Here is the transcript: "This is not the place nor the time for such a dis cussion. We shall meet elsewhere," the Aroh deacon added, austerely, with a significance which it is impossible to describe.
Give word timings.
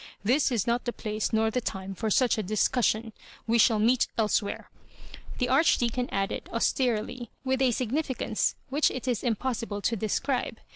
"This 0.31 0.51
is 0.51 0.65
not 0.65 0.85
the 0.85 0.93
place 0.93 1.31
nor 1.31 1.51
the 1.51 1.61
time 1.61 1.93
for 1.93 2.09
such 2.09 2.39
a 2.39 2.41
dis 2.41 2.67
cussion. 2.67 3.11
We 3.45 3.59
shall 3.59 3.77
meet 3.77 4.07
elsewhere," 4.17 4.71
the 5.37 5.45
Aroh 5.45 5.77
deacon 5.77 6.09
added, 6.09 6.49
austerely, 6.51 7.29
with 7.43 7.61
a 7.61 7.69
significance 7.69 8.55
which 8.69 8.89
it 8.89 9.07
is 9.07 9.21
impossible 9.23 9.79
to 9.83 9.95
describe. 9.95 10.57